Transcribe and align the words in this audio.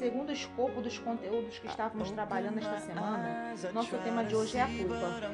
segundo 0.00 0.30
o 0.30 0.32
escopo 0.32 0.80
dos 0.80 0.98
conteúdos 0.98 1.58
que 1.58 1.66
estávamos 1.66 2.10
trabalhando 2.10 2.58
esta 2.58 2.80
semana, 2.80 3.54
nosso 3.74 3.98
tema 3.98 4.24
de 4.24 4.34
hoje 4.34 4.56
é 4.56 4.62
a 4.62 4.66
culpa. 4.66 5.30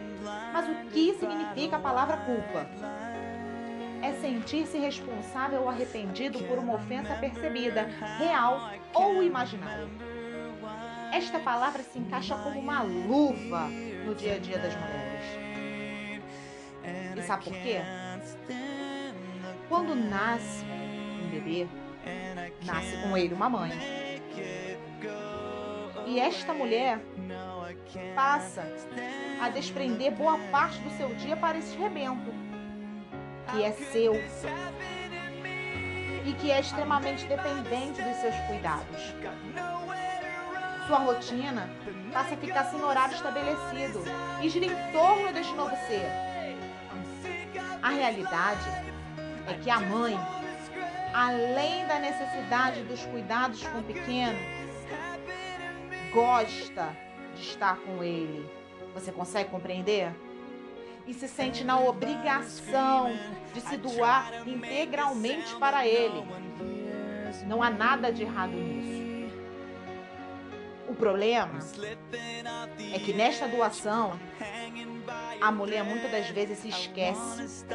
Mas 0.53 0.69
o 0.69 0.90
que 0.90 1.14
significa 1.14 1.76
a 1.76 1.78
palavra 1.78 2.17
culpa? 2.17 2.67
É 4.03 4.13
sentir-se 4.14 4.76
responsável 4.76 5.63
ou 5.63 5.68
arrependido 5.68 6.40
por 6.40 6.58
uma 6.58 6.74
ofensa 6.74 7.14
percebida, 7.14 7.85
real 8.18 8.72
ou 8.92 9.22
imaginária. 9.22 9.87
Esta 11.12 11.38
palavra 11.38 11.85
se 11.85 12.01
encaixa 12.01 12.35
como 12.35 12.58
uma 12.58 12.83
luva 12.83 13.69
no 14.04 14.17
dia 14.17 14.35
a 14.35 14.38
dia 14.38 14.58
das 14.58 14.74
mulheres. 14.74 15.26
E 17.16 17.23
sabe 17.23 17.45
por 17.45 17.52
quê? 17.52 17.78
Quando 19.69 19.94
nasce 19.94 20.64
um 20.64 21.30
bebê, 21.30 21.69
nasce 22.64 22.96
com 22.96 23.16
ele 23.16 23.33
uma 23.33 23.48
mãe. 23.48 24.05
E 26.06 26.20
esta 26.20 26.55
mulher 26.55 27.01
passa 28.14 28.62
a 29.41 29.48
desprender 29.48 30.12
boa 30.12 30.38
parte 30.52 30.78
do 30.78 30.91
seu 30.97 31.12
dia 31.16 31.37
para 31.37 31.59
esse 31.59 31.77
rebento, 31.77 32.33
que 33.51 33.62
é 33.62 33.73
seu 33.73 34.14
e 36.24 36.33
que 36.34 36.50
é 36.50 36.61
extremamente 36.61 37.27
dependente 37.27 38.00
dos 38.00 38.16
seus 38.19 38.34
cuidados. 38.47 39.14
Sua 40.87 40.98
rotina 40.98 41.69
passa 42.12 42.34
a 42.34 42.38
ficar 42.38 42.64
sem 42.66 42.80
horário 42.83 43.14
estabelecido 43.14 44.02
e 44.41 44.48
gira 44.48 44.66
em 44.66 44.92
torno 44.92 45.33
deste 45.33 45.55
novo 45.55 45.75
ser. 45.88 46.09
A 47.83 47.91
realidade 47.91 48.69
é 49.48 49.55
que 49.55 49.69
a 49.69 49.80
mãe 49.80 50.17
além 51.17 51.86
da 51.86 51.98
necessidade 51.98 52.83
dos 52.83 53.05
cuidados 53.06 53.67
com 53.67 53.78
o 53.78 53.83
pequeno, 53.83 54.39
gosta 56.17 56.97
de 57.34 57.42
estar 57.42 57.77
com 57.81 58.03
ele. 58.03 58.50
Você 58.95 59.12
consegue 59.12 59.50
compreender? 59.50 60.11
E 61.06 61.12
se 61.12 61.28
sente 61.28 61.62
na 61.62 61.78
obrigação 61.78 63.11
de 63.53 63.61
se 63.61 63.77
doar 63.77 64.48
integralmente 64.48 65.55
para 65.56 65.86
ele. 65.86 66.27
Não 67.47 67.62
há 67.62 67.69
nada 67.69 68.11
de 68.11 68.23
errado 68.23 68.53
nisso. 68.53 68.97
O 70.89 70.95
problema 70.95 71.58
é 72.95 72.98
que 72.98 73.12
nesta 73.12 73.47
doação 73.47 74.19
a 75.39 75.53
mulher 75.53 75.84
muitas 75.84 76.11
das 76.11 76.30
vezes 76.30 76.58
se 76.58 76.69
esquece 76.69 77.67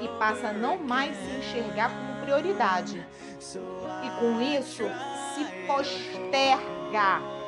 e 0.00 0.08
passa 0.20 0.50
a 0.50 0.52
não 0.52 0.78
mais 0.78 1.16
se 1.16 1.38
enxergar 1.38 1.90
como 1.90 2.22
prioridade. 2.22 3.04
E 4.04 4.20
com 4.20 4.40
isso 4.40 4.84
se 5.34 5.66
posterga. 5.66 7.43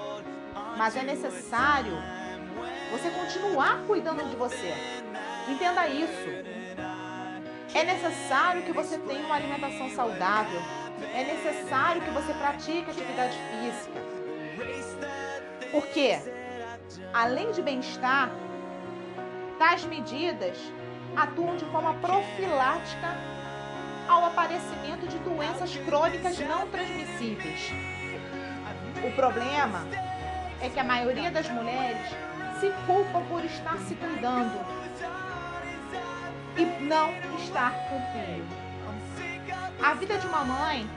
Mas 0.76 0.96
é 0.96 1.02
necessário 1.02 1.92
você 2.90 3.10
continuar 3.10 3.82
cuidando 3.86 4.28
de 4.28 4.36
você. 4.36 4.74
Entenda 5.48 5.88
isso. 5.88 6.28
É 7.74 7.84
necessário 7.84 8.62
que 8.62 8.72
você 8.72 8.98
tenha 8.98 9.24
uma 9.26 9.34
alimentação 9.34 9.90
saudável. 9.90 10.60
É 11.14 11.24
necessário 11.24 12.02
que 12.02 12.10
você 12.10 12.32
pratique 12.34 12.90
atividade 12.90 13.36
física. 13.50 14.00
Porque, 15.70 16.18
além 17.12 17.52
de 17.52 17.60
bem-estar, 17.60 18.30
Tais 19.58 19.86
medidas 19.86 20.58
atuam 21.16 21.56
de 21.56 21.64
forma 21.66 21.94
profilática 21.94 23.16
ao 24.06 24.26
aparecimento 24.26 25.08
de 25.08 25.18
doenças 25.20 25.74
crônicas 25.78 26.38
não 26.40 26.66
transmissíveis. 26.68 27.72
O 29.02 29.10
problema 29.12 29.86
é 30.62 30.68
que 30.68 30.80
a 30.80 30.84
maioria 30.84 31.30
das 31.30 31.48
mulheres 31.48 32.08
se 32.60 32.70
culpam 32.86 33.22
por 33.28 33.44
estar 33.44 33.76
se 33.78 33.94
cuidando 33.94 34.58
e 36.56 36.64
não 36.84 37.10
estar 37.38 37.72
com 37.88 38.00
filho. 38.12 38.46
A 39.82 39.94
vida 39.94 40.16
de 40.18 40.26
uma 40.26 40.44
mãe 40.44 40.88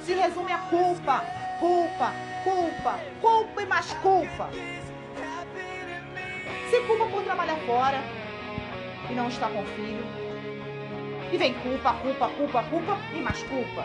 se 0.00 0.14
resume 0.14 0.52
a 0.52 0.58
culpa, 0.58 1.24
culpa, 1.58 2.12
culpa, 2.44 3.00
culpa 3.20 3.62
e 3.62 3.66
mais 3.66 3.92
culpa. 3.94 4.48
Se 6.70 6.80
culpa 6.86 7.06
por 7.06 7.22
trabalhar 7.24 7.56
fora 7.66 7.98
e 9.10 9.14
não 9.14 9.28
estar 9.28 9.50
com 9.50 9.62
o 9.62 9.66
filho. 9.66 10.04
E 11.32 11.36
vem 11.36 11.54
culpa, 11.54 11.94
culpa, 11.94 12.28
culpa, 12.28 12.62
culpa 12.64 12.98
e 13.12 13.20
mais 13.20 13.42
culpa. 13.42 13.84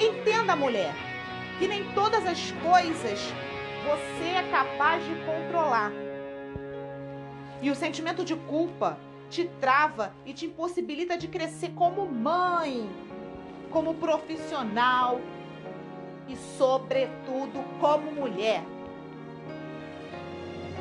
Entenda, 0.00 0.56
mulher, 0.56 0.92
que 1.62 1.68
nem 1.68 1.84
todas 1.92 2.26
as 2.26 2.50
coisas 2.50 3.20
você 3.86 4.30
é 4.30 4.50
capaz 4.50 5.04
de 5.04 5.14
controlar. 5.24 5.92
E 7.62 7.70
o 7.70 7.76
sentimento 7.76 8.24
de 8.24 8.34
culpa 8.34 8.98
te 9.30 9.44
trava 9.60 10.12
e 10.26 10.32
te 10.34 10.46
impossibilita 10.46 11.16
de 11.16 11.28
crescer 11.28 11.70
como 11.76 12.04
mãe, 12.04 12.90
como 13.70 13.94
profissional 13.94 15.20
e, 16.26 16.34
sobretudo, 16.58 17.62
como 17.78 18.10
mulher. 18.10 18.64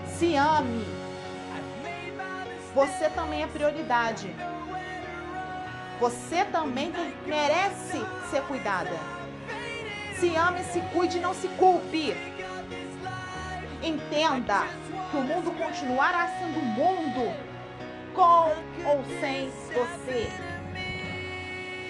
Se 0.08 0.36
ame. 0.36 0.84
Você 2.74 3.08
também 3.12 3.44
é 3.44 3.48
prioridade. 3.48 4.36
Você 6.00 6.44
também 6.46 6.92
merece 7.28 8.00
ser 8.32 8.42
cuidada. 8.48 9.21
Se 10.22 10.36
ame, 10.36 10.64
se 10.66 10.80
cuide, 10.94 11.20
não 11.20 11.34
se 11.34 11.48
culpe. 11.58 12.14
Entenda 13.82 14.68
que 15.10 15.18
o 15.18 15.22
mundo 15.22 15.52
continuará 15.58 16.28
sendo 16.38 16.62
mundo 16.62 17.34
com 18.14 18.52
ou 18.88 19.04
sem 19.20 19.50
você. 19.50 20.28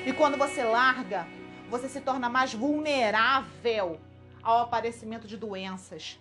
E 0.05 0.13
quando 0.13 0.37
você 0.37 0.63
larga, 0.63 1.27
você 1.69 1.89
se 1.89 1.99
torna 1.99 2.29
mais 2.29 2.53
vulnerável 2.53 3.99
ao 4.41 4.59
aparecimento 4.59 5.27
de 5.27 5.35
doenças. 5.35 6.17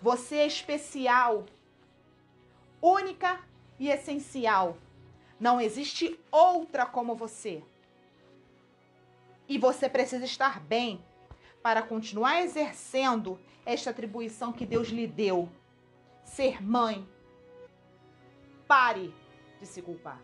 Você 0.00 0.36
é 0.36 0.46
especial, 0.46 1.44
única 2.80 3.38
e 3.78 3.90
essencial. 3.90 4.78
Não 5.38 5.60
existe 5.60 6.18
outra 6.32 6.86
como 6.86 7.14
você. 7.14 7.62
E 9.48 9.58
você 9.58 9.88
precisa 9.88 10.24
estar 10.24 10.60
bem 10.60 11.04
para 11.62 11.82
continuar 11.82 12.42
exercendo 12.42 13.38
esta 13.64 13.90
atribuição 13.90 14.52
que 14.52 14.66
Deus 14.66 14.88
lhe 14.88 15.06
deu. 15.06 15.48
Ser 16.24 16.62
mãe. 16.62 17.06
Pare 18.66 19.14
de 19.60 19.66
se 19.66 19.82
culpar. 19.82 20.20